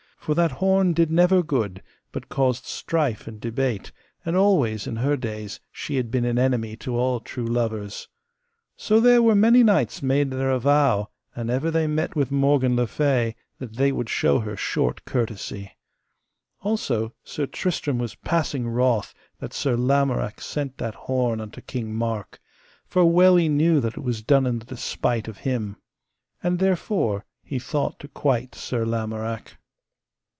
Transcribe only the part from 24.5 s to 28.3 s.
the despite of him. And therefore he thought to